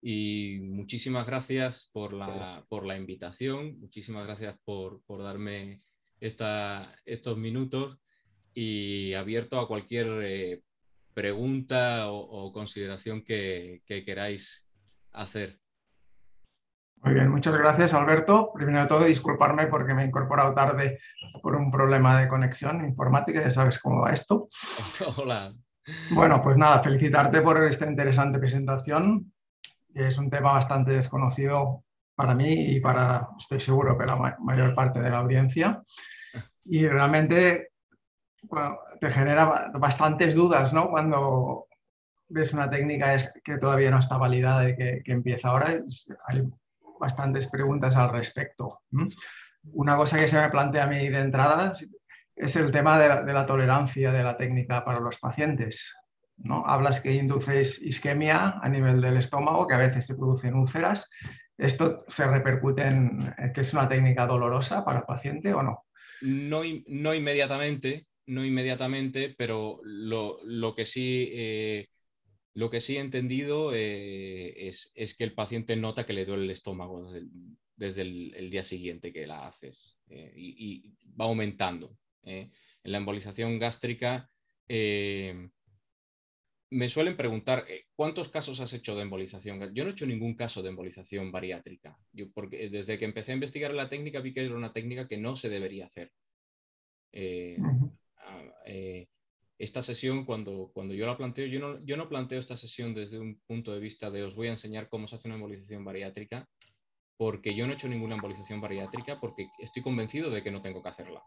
[0.00, 5.80] Y muchísimas gracias por la, por la invitación, muchísimas gracias por, por darme
[6.18, 7.98] esta, estos minutos
[8.52, 10.62] y abierto a cualquier eh,
[11.14, 14.68] pregunta o, consideración que, que, queráis
[15.12, 15.58] hacer.
[16.96, 18.52] Muy bien, muchas gracias Alberto.
[18.54, 21.00] Primero de todo, disculparme porque me he incorporado tarde
[21.42, 24.48] por un problema de conexión informática, ya sabes cómo va esto.
[25.16, 25.52] Hola.
[26.10, 29.32] Bueno, pues nada, felicitarte por esta interesante presentación
[29.94, 35.00] es un tema bastante desconocido para mí y para, estoy seguro, que la mayor parte
[35.00, 35.82] de la audiencia.
[36.64, 37.71] Y realmente
[39.00, 40.90] te genera bastantes dudas, ¿no?
[40.90, 41.66] Cuando
[42.28, 45.76] ves una técnica que todavía no está validada y que, empieza ahora,
[46.26, 46.42] hay
[46.98, 48.80] bastantes preguntas al respecto.
[49.64, 51.72] Una cosa que se me plantea a mí de entrada
[52.34, 55.94] es el tema de la tolerancia de la técnica para los pacientes.
[56.38, 56.64] ¿no?
[56.66, 61.08] Hablas que induces isquemia a nivel del estómago, que a veces se producen úlceras.
[61.58, 65.84] ¿Esto se repercute en que es una técnica dolorosa para el paciente o no?
[66.22, 71.88] No, no inmediatamente, no inmediatamente, pero lo, que, sí, eh,
[72.54, 76.50] lo que sí he entendido eh, es, que el paciente nota que le duele el
[76.50, 77.10] estómago
[77.76, 81.96] desde el, día siguiente que la haces eh, y, va aumentando.
[82.24, 82.50] En
[82.84, 84.30] la embolización gástrica
[86.70, 89.74] me suelen preguntar, ¿cuántos casos has hecho de embolización?
[89.74, 93.34] Yo no he hecho ningún caso de embolización bariátrica, yo, porque desde que empecé a
[93.34, 96.12] investigar la técnica vi que era una técnica que no se debería hacer.
[98.64, 99.08] Eh,
[99.58, 103.20] esta sesión, cuando, cuando yo la planteo, yo no, yo no planteo esta sesión desde
[103.20, 106.48] un punto de vista de os voy a enseñar cómo se hace una embolización bariátrica,
[107.16, 110.82] porque yo no he hecho ninguna embolización bariátrica, porque estoy convencido de que no tengo
[110.82, 111.22] que hacerla.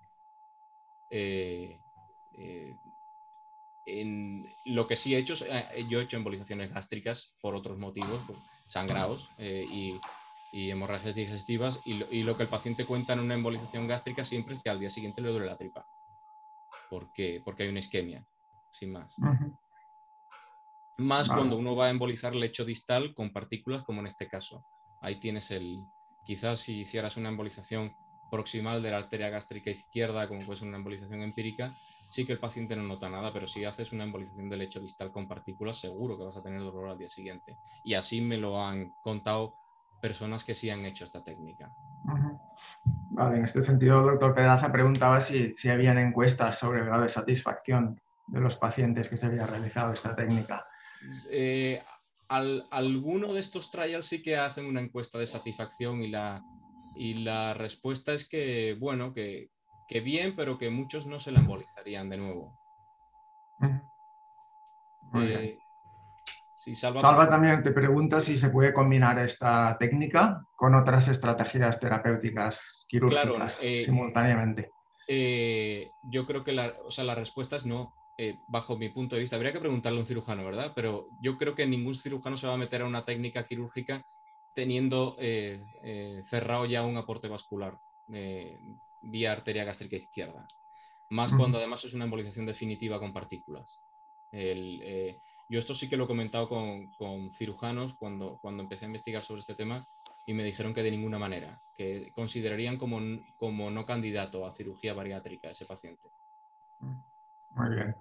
[4.65, 8.19] Lo que sí he hecho, eh, yo he hecho embolizaciones gástricas por otros motivos,
[8.67, 9.99] sangrados eh, y,
[10.51, 14.69] hemorragias digestivas, y lo, que el paciente cuenta en una embolización gástrica siempre es que
[14.69, 15.85] al día siguiente le duele la tripa,
[16.89, 18.25] porque, porque hay una isquemia,
[18.71, 19.15] sin más.
[20.97, 24.65] Más cuando uno va a embolizar lecho distal con partículas, como en este caso.
[25.01, 25.85] Ahí tienes el,
[26.23, 27.93] quizás si hicieras una embolización
[28.31, 31.73] proximal de la arteria gástrica izquierda, como puede ser una embolización empírica,
[32.09, 35.11] sí que el paciente no nota nada, pero si haces una embolización del lecho distal
[35.11, 37.57] con partículas, seguro que vas a tener dolor al día siguiente.
[37.83, 39.55] Y así me lo han contado
[40.01, 41.73] personas que sí han hecho esta técnica.
[43.11, 47.09] Vale, en este sentido, doctor Pedaza preguntaba si, si habían encuestas sobre el grado de
[47.09, 50.65] satisfacción de los pacientes que se había realizado esta técnica.
[51.29, 51.79] Eh,
[52.27, 56.43] alguno de estos trials sí que hacen una encuesta de satisfacción y la,
[56.95, 59.49] y la respuesta es que, bueno, que,
[59.87, 62.59] que bien, pero que muchos no se la embolizarían de nuevo.
[65.13, 65.59] Eh,
[66.73, 67.29] Salva...
[67.29, 73.83] también te pregunta si se puede combinar esta técnica con otras estrategias terapéuticas quirúrgicas eh,
[73.85, 74.71] simultáneamente.
[75.07, 77.93] Eh, yo creo que la, o sea, la respuesta es no,
[78.47, 79.35] bajo mi punto de vista.
[79.35, 80.71] Habría que preguntarle a un cirujano, ¿verdad?
[80.73, 84.01] Pero yo creo que ningún cirujano se va a meter a una técnica quirúrgica
[84.55, 85.17] teniendo
[86.23, 87.77] cerrado ya un aporte vascular
[89.05, 90.47] vía arteria gástrica izquierda.
[91.09, 93.79] Más cuando además es una embolización definitiva con partículas.
[94.31, 99.21] Eh, yo esto sí que lo he comentado con, cirujanos cuando, cuando empecé a investigar
[99.21, 99.85] sobre este tema
[100.25, 102.99] y me dijeron que de ninguna manera, que considerarían como,
[103.37, 106.01] como no candidato a cirugía bariátrica ese paciente.
[107.51, 107.95] Muy bien.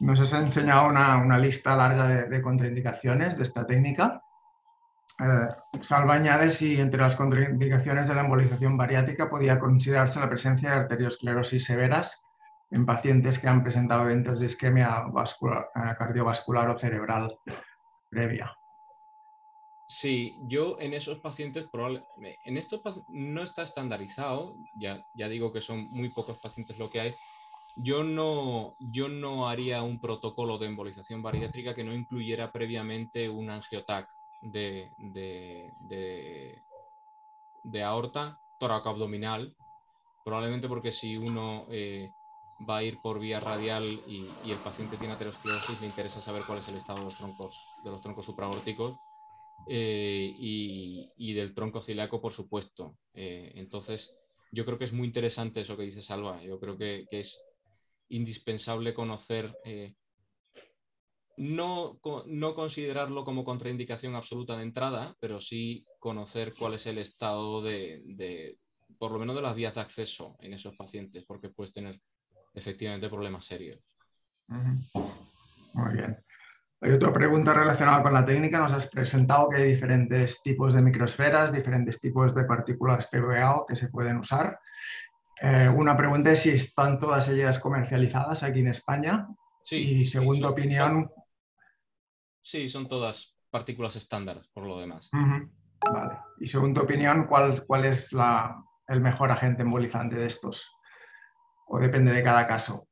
[0.00, 4.22] Nos has enseñado una, lista larga de contraindicaciones de esta técnica.
[5.18, 5.48] Eh,
[5.80, 10.76] Salva añade si entre las contraindicaciones de la embolización bariátrica podía considerarse la presencia de
[10.76, 12.25] arteriosclerosis severas
[12.70, 17.38] en pacientes que han presentado eventos de isquemia eh, cardiovascular o cerebral
[18.10, 18.56] previa.
[19.88, 21.68] Sí, yo en esos pacientes,
[22.44, 27.00] en estos no está estandarizado, ya, ya digo que son muy pocos pacientes lo que
[27.00, 27.14] hay,
[27.76, 33.50] yo no, yo no haría un protocolo de embolización bariátrica que no incluyera previamente un
[33.50, 34.08] angiotac
[34.40, 36.62] de, de,
[37.62, 39.54] de, aorta toracoabdominal,
[40.24, 42.10] probablemente porque si uno eh,
[42.58, 46.60] va a ir por vía radial y, el paciente tiene aterosclerosis, le interesa saber cuál
[46.60, 48.98] es el estado de los troncos, de los troncos supraórticos
[49.66, 52.96] eh, y, del tronco ciliaco, por supuesto.
[53.14, 54.16] Eh, entonces,
[54.52, 56.42] yo creo que es muy interesante eso que dice Salva.
[56.42, 57.42] Yo creo que, es
[58.08, 59.54] indispensable conocer
[61.36, 67.62] no, no, considerarlo como contraindicación absoluta de entrada, pero sí conocer cuál es el estado
[67.62, 68.58] de,
[68.98, 72.00] por lo menos de las vías de acceso en esos pacientes, porque puedes tener
[72.56, 73.80] efectivamente problemas serios.
[74.48, 76.18] Muy bien.
[76.80, 78.58] Hay otra pregunta relacionada con la técnica.
[78.58, 83.76] Nos has presentado que hay diferentes tipos de microsferas, diferentes tipos de partículas PVA que
[83.76, 84.58] se pueden usar.
[85.40, 89.26] Eh, una pregunta es si están todas ellas comercializadas aquí en España.
[89.64, 91.10] Sí, y según tu opinión,
[92.46, 95.10] Sí, son todas partículas estándar, por lo demás.
[95.12, 96.18] Vale.
[96.38, 98.14] Y según tu opinión, ¿cuál, cuál es
[98.86, 100.64] el mejor agente embolizante de estos?
[101.66, 102.88] ¿O depende de cada caso?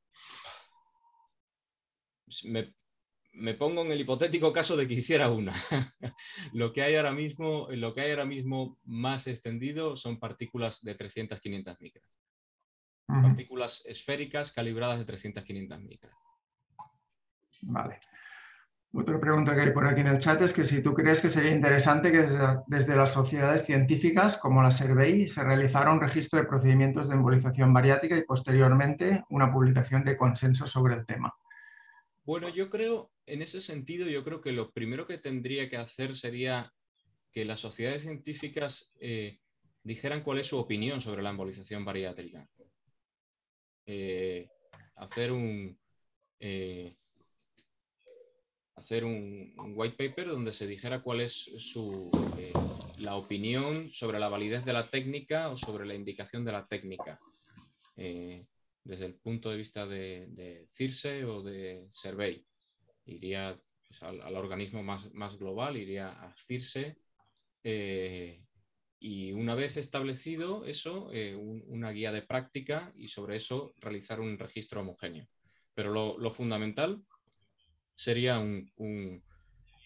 [2.45, 5.55] Me, pongo en el hipotético caso de que hiciera una.
[6.53, 10.97] lo, que hay ahora mismo, lo que hay ahora mismo más extendido son partículas de
[10.97, 12.05] 300-500 micras.
[13.07, 16.17] Partículas esféricas calibradas de 300-500 micras.
[17.63, 18.01] Vale.
[18.97, 21.29] Otra pregunta que hay por aquí en el chat es que si tú crees que
[21.29, 22.29] sería interesante que
[22.69, 27.73] desde, las sociedades científicas como la Survey se realizara un registro de procedimientos de embolización
[27.73, 31.35] bariátrica y posteriormente una publicación de consenso sobre el tema.
[32.23, 36.15] Bueno, yo creo, en ese sentido, yo creo que lo primero que tendría que hacer
[36.15, 36.73] sería
[37.33, 39.41] que las sociedades científicas eh,
[39.83, 42.49] dijeran cuál es su opinión sobre la embolización bariátrica.
[43.87, 44.49] Eh,
[44.95, 45.77] hacer un...
[46.39, 46.95] Eh,
[48.77, 52.53] hacer un, white paper donde se dijera cuál es su, eh,
[52.99, 57.21] la opinión sobre la validez de la técnica o sobre la indicación de la técnica,
[57.97, 58.45] eh,
[58.83, 62.45] desde el punto de vista de, CIRSE o de Survey.
[63.07, 66.99] Iría pues, al, organismo más, más, global, iría a CIRSE.
[67.63, 68.43] Eh,
[68.99, 71.11] y una vez establecido eso,
[71.67, 75.29] una guía de práctica y sobre eso realizar un registro homogéneo.
[75.75, 77.05] Pero lo fundamental
[77.95, 78.41] sería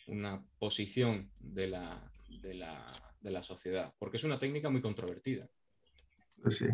[0.07, 2.11] una posición de la,
[2.43, 2.55] de,
[3.31, 5.49] la, sociedad, porque es una técnica muy controvertida.
[6.43, 6.67] Pues sí.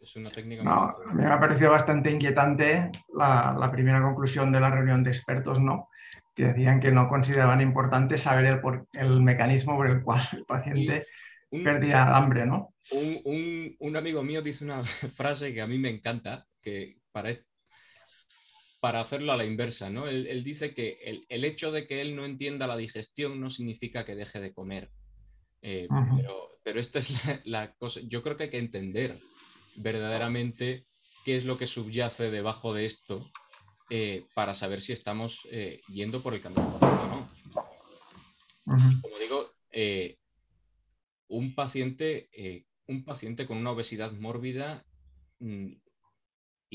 [0.00, 4.70] Es una técnica A mí me ha parecido bastante inquietante la, primera conclusión de la
[4.70, 5.88] reunión de expertos, ¿no?
[6.34, 8.60] que decían que no consideraban importante saber el,
[8.92, 11.06] el mecanismo por el cual el paciente
[11.50, 12.46] perdía el hambre.
[12.46, 12.74] ¿no?
[12.90, 14.84] Un, un, amigo mío dice una
[15.16, 17.30] frase que a mí me encanta, que para,
[18.86, 20.06] para hacerlo a la inversa, ¿no?
[20.06, 24.14] Él, dice que el, hecho de que él no entienda la digestión no significa que
[24.14, 24.92] deje de comer.
[25.60, 25.88] Eh,
[26.62, 27.12] pero, esta es
[27.44, 27.98] la, cosa.
[28.04, 29.18] Yo creo que hay que entender
[29.74, 30.86] verdaderamente
[31.24, 33.28] qué es lo que subyace debajo de esto
[33.90, 39.00] eh, para saber si estamos eh, yendo por el camino correcto o no.
[39.02, 39.50] Como digo,
[41.26, 42.30] un, paciente,
[42.86, 44.86] un paciente con una obesidad mórbida
[45.40, 45.72] mm,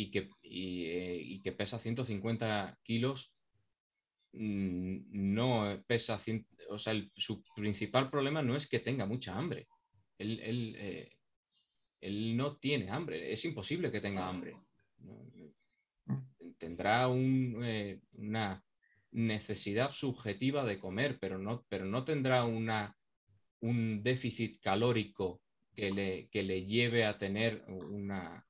[0.02, 3.32] y, que, y, que, pesa 150 kilos
[4.34, 4.98] mm,
[5.34, 6.20] no pesa,
[6.70, 9.68] o sea, su principal problema no es que tenga mucha hambre.
[10.18, 10.40] Él,
[12.00, 14.56] él, no tiene hambre, es imposible que tenga hambre
[16.62, 18.64] tendrá eh, una
[19.12, 22.96] necesidad subjetiva de comer, pero no, pero no tendrá una,
[23.62, 25.42] un déficit calórico
[25.76, 28.46] que le, que le lleve a tener una,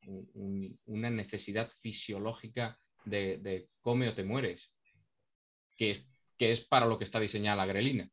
[0.85, 4.73] una necesidad fisiológica de, de, come o te mueres,
[5.77, 6.05] que,
[6.37, 8.11] que es para lo que está diseñada la grelina.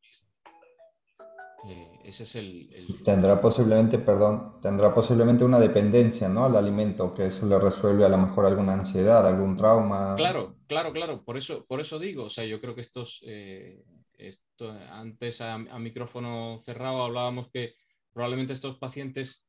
[1.66, 2.70] Eh, ese es el,
[3.04, 6.44] Tendrá posiblemente, perdón, tendrá posiblemente una dependencia, ¿no?
[6.44, 10.14] Al alimento, que eso le resuelve a lo mejor alguna ansiedad, algún trauma.
[10.16, 11.24] Claro, claro, claro.
[11.24, 13.82] Por eso, por eso digo, o sea, yo creo que estos, eh,
[14.90, 17.74] antes a, micrófono cerrado hablábamos que
[18.18, 19.46] probablemente estos pacientes,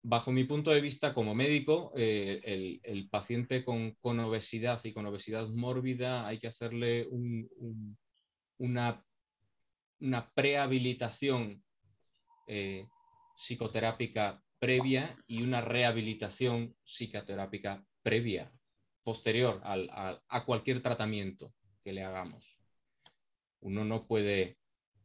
[0.00, 5.48] bajo mi punto de vista como médico, eh, el, paciente con, obesidad y con obesidad
[5.48, 7.08] mórbida hay que hacerle
[8.58, 8.96] una
[9.98, 11.64] una prehabilitación
[12.46, 12.86] eh,
[13.34, 18.52] psicoterápica previa y una rehabilitación psicoterápica previa,
[19.02, 22.56] posterior a cualquier tratamiento que le hagamos.
[23.58, 24.58] Uno no puede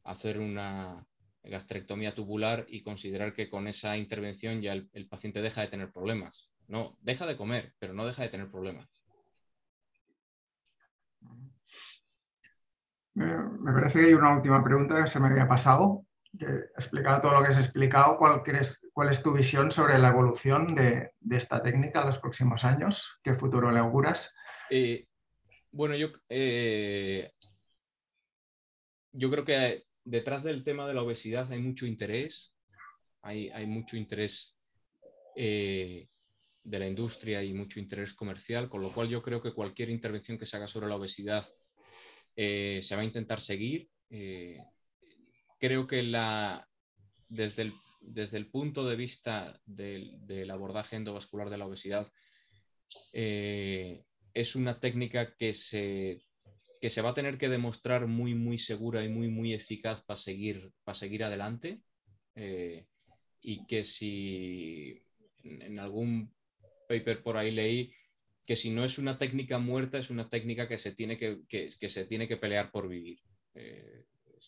[0.03, 1.03] hacer una
[1.49, 5.91] gastrectomía tubular y considerar que con esa intervención ya el, el paciente deja de tener
[5.91, 6.51] problemas.
[6.67, 8.89] No, deja de comer, pero no deja de tener problemas.
[13.15, 16.05] Me, parece que hay una última pregunta que se me había pasado,
[16.37, 18.43] que explicado todo lo que has explicado, ¿cuál,
[18.91, 23.19] cuál es tu visión sobre la evolución de, esta técnica en los próximos años?
[23.23, 24.33] ¿Qué futuro le auguras?
[24.69, 25.07] Eh,
[25.71, 27.31] bueno, yo, eh,
[29.13, 32.53] yo creo que detrás del tema de la obesidad hay mucho interés,
[33.21, 34.55] hay, hay mucho interés
[35.35, 36.05] eh,
[36.63, 40.37] de la industria y mucho interés comercial, con lo cual yo creo que cualquier intervención
[40.37, 41.45] que se haga sobre la obesidad
[42.35, 43.89] eh, se va a intentar seguir.
[44.09, 44.57] Eh,
[45.59, 46.67] creo que la,
[47.29, 52.11] desde, el, desde el punto de vista del, abordaje endovascular de la obesidad,
[53.11, 56.19] es una técnica que se,
[56.85, 60.19] que se va a tener que demostrar muy, muy segura y muy, muy eficaz para
[60.19, 61.81] seguir, para seguir adelante.
[63.41, 65.01] y que si
[65.43, 66.31] en algún
[66.87, 67.91] paper por ahí leí
[68.45, 72.05] que si no es una técnica muerta, es una técnica que se tiene que, se
[72.05, 73.19] tiene que pelear por vivir.
[73.55, 74.05] Eh,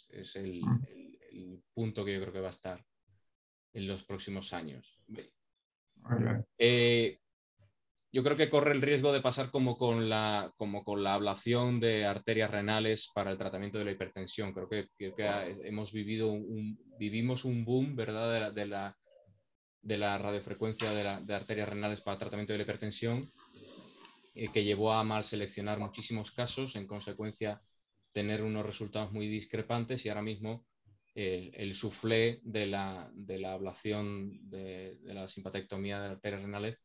[0.10, 0.46] es, mm.
[0.46, 2.86] el, punto que yo creo que va a estar
[3.74, 5.08] en los próximos años.
[6.60, 7.20] Eh,
[8.18, 11.80] yo creo que corre el riesgo de pasar como con la, como con la ablación
[11.80, 14.54] de arterias renales para el tratamiento de la hipertensión.
[14.54, 14.88] Creo que,
[15.64, 16.36] hemos vivido
[16.98, 18.98] vivimos un boom, ¿verdad?, de la,
[19.84, 23.24] de la, radiofrecuencia de, de arterias renales para el tratamiento de la hipertensión
[24.34, 27.62] eh, que llevó a mal seleccionar muchísimos casos, en consecuencia
[28.14, 30.66] tener unos resultados muy discrepantes y ahora mismo
[31.14, 31.76] el, el
[32.42, 36.78] de la, de la ablación de, la simpatectomía de arterias renales,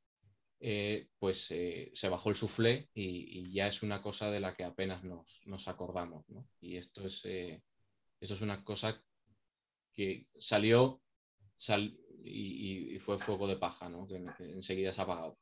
[0.65, 4.65] eh, pues eh, se bajó el suflé y, ya es una cosa de la que
[4.65, 6.29] apenas nos, nos acordamos.
[6.31, 6.47] ¿no?
[6.61, 9.03] Y esto es, esto es una cosa
[9.93, 11.03] que salió
[12.25, 14.07] y, fue fuego de paja, ¿no?
[14.07, 15.39] que enseguida se ha apagado.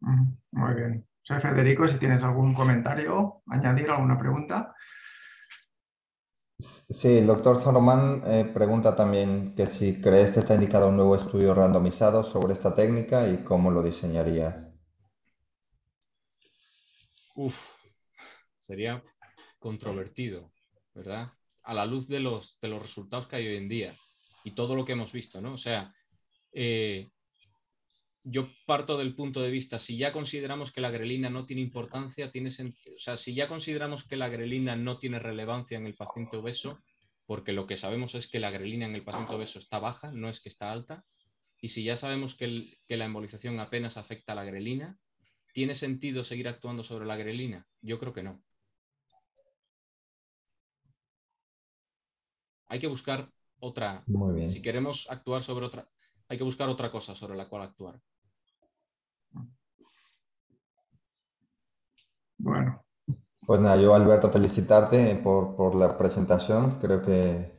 [0.00, 1.06] Muy bien.
[1.22, 4.74] Soy Federico, si tienes algún comentario, añadir alguna pregunta.
[6.60, 11.14] Sí, el doctor Salomán eh, pregunta también que si crees que está indicado un nuevo
[11.14, 14.74] estudio randomizado sobre esta técnica y cómo lo diseñaría.
[17.36, 17.56] Uf,
[18.66, 19.04] sería
[19.60, 20.50] controvertido,
[20.94, 21.32] ¿verdad?
[21.62, 23.94] A la luz de los, de los resultados que hay hoy en día
[24.42, 25.52] y todo lo que hemos visto, ¿no?
[25.52, 25.94] O sea,
[26.52, 27.08] eh,
[28.24, 32.30] yo parto del punto de vista, si ya consideramos que la grelina no tiene importancia,
[32.30, 36.36] tiene o sea, si ya consideramos que la grelina no tiene relevancia en el paciente
[36.36, 36.80] obeso,
[37.26, 40.28] porque lo que sabemos es que la grelina en el paciente obeso está baja, no
[40.28, 41.02] es que está alta,
[41.60, 44.98] y si ya sabemos que, la embolización apenas afecta a la grelina,
[45.52, 47.66] ¿tiene sentido seguir actuando sobre la grelina?
[47.80, 48.42] Yo creo que no.
[52.68, 54.04] Hay que buscar otra.
[54.50, 55.88] Si queremos actuar sobre otra,
[56.28, 58.00] hay que buscar otra cosa sobre la cual actuar.
[62.38, 62.84] Bueno.
[63.46, 66.78] Pues nada, yo Alberto, felicitarte por, la presentación.
[66.80, 67.56] Creo que,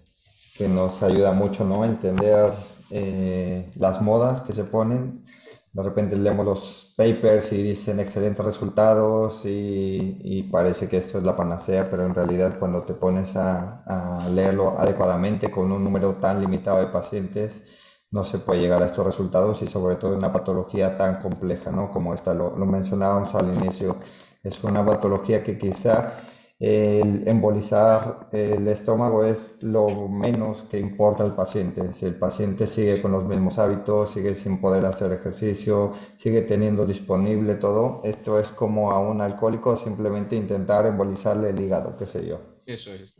[0.67, 1.83] nos ayuda mucho ¿no?
[1.83, 2.53] a entender
[2.91, 5.23] eh, las modas que se ponen
[5.71, 11.35] de repente leemos los papers y dicen excelentes resultados y, parece que esto es la
[11.35, 16.79] panacea, pero en realidad cuando te pones a, leerlo adecuadamente con un número tan limitado
[16.79, 17.63] de pacientes,
[18.11, 21.71] no se puede llegar a estos resultados y sobre todo en una patología tan compleja,
[21.71, 21.91] ¿no?
[21.91, 23.97] Como esta, lo, lo mencionábamos al inicio,
[24.43, 26.13] es una patología que quizá
[26.59, 31.93] el embolizar el estómago es lo menos que importa al paciente.
[31.93, 36.85] Si el paciente sigue con los mismos hábitos, sigue sin poder hacer ejercicio, sigue teniendo
[36.85, 42.27] disponible todo, esto es como a un alcohólico simplemente intentar embolizarle el hígado, qué sé
[42.27, 42.39] yo.
[42.65, 43.15] Eso es.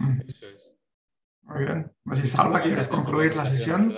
[0.00, 0.20] Mm.
[0.28, 0.65] Eso es.
[1.46, 1.92] Muy bien.
[2.04, 3.96] Pues si Salva, ¿quieres concluir la sesión?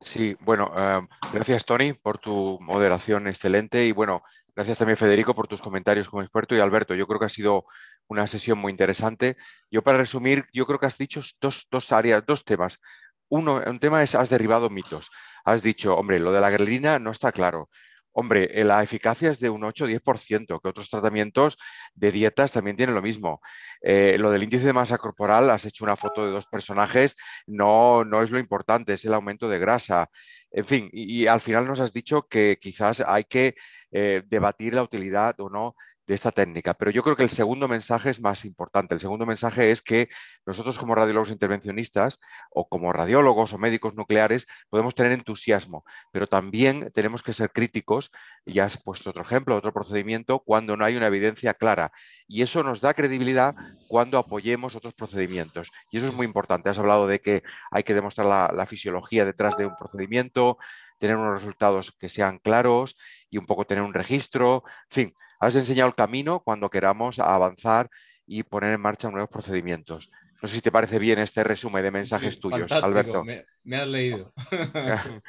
[0.00, 1.00] Sí, bueno, eh,
[1.32, 4.22] gracias Tony por tu moderación excelente y bueno,
[4.54, 7.64] gracias también Federico por tus comentarios como experto y Alberto, yo creo que ha sido
[8.06, 9.36] una sesión muy interesante.
[9.70, 12.80] Yo para resumir, yo creo que has dicho dos, dos áreas, dos temas.
[13.28, 15.10] Uno, un tema es, has derribado mitos.
[15.44, 17.70] Has dicho, hombre, lo de la grelina no está claro.
[18.18, 21.58] Hombre, eh, la eficacia es de un 8-10%, que otros tratamientos
[21.94, 23.42] de dietas también tienen lo mismo.
[23.82, 28.06] Eh, lo del índice de masa corporal, has hecho una foto de dos personajes, no,
[28.06, 30.08] no es lo importante, es el aumento de grasa.
[30.50, 33.54] En fin, y, al final nos has dicho que quizás hay que
[33.90, 35.74] eh, debatir la utilidad o no
[36.06, 36.74] de esta técnica.
[36.74, 38.94] Pero yo creo que el segundo mensaje es más importante.
[38.94, 40.08] El segundo mensaje es que
[40.44, 46.90] nosotros como radiólogos intervencionistas o como radiólogos o médicos nucleares podemos tener entusiasmo, pero también
[46.94, 48.12] tenemos que ser críticos.
[48.44, 51.92] Ya has puesto otro ejemplo, otro procedimiento, cuando no hay una evidencia clara.
[52.28, 53.54] Y eso nos da credibilidad
[53.88, 55.70] cuando apoyemos otros procedimientos.
[55.90, 56.70] Y eso es muy importante.
[56.70, 60.58] Has hablado de que hay que demostrar la, la fisiología detrás de un procedimiento,
[60.98, 62.96] tener unos resultados que sean claros
[63.30, 64.62] y un poco tener un registro.
[64.90, 67.90] En fin, has enseñado el camino cuando queramos avanzar
[68.26, 70.10] y poner en marcha nuevos procedimientos.
[70.42, 73.24] No sé si te parece bien este resumen de mensajes tuyos, Alberto.
[73.24, 74.32] Me, has leído.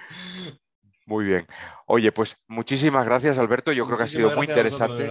[1.06, 1.48] muy bien.
[1.86, 3.72] Oye, pues muchísimas gracias, Alberto.
[3.72, 5.10] Yo creo que ha sido muy interesante.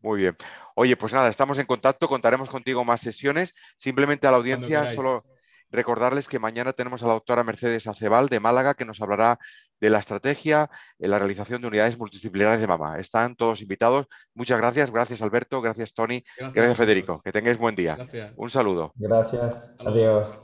[0.00, 0.36] muy bien.
[0.74, 3.54] Oye, pues nada, estamos en contacto, contaremos contigo más sesiones.
[3.76, 5.24] Simplemente a la audiencia, solo
[5.72, 9.38] recordarles que mañana tenemos a la doctora Mercedes Acebal de Málaga, que nos hablará
[9.80, 10.70] de la estrategia
[11.00, 13.00] en la realización de unidades multidisciplinares de mama.
[13.00, 14.06] Están todos invitados.
[14.32, 14.92] Muchas gracias.
[14.92, 15.60] Gracias, Alberto.
[15.60, 16.22] Gracias, Tony.
[16.38, 17.20] Gracias, Federico.
[17.24, 17.98] Que tengáis buen día.
[18.36, 18.92] Un saludo.
[18.94, 19.74] Gracias.
[19.80, 20.40] Adiós.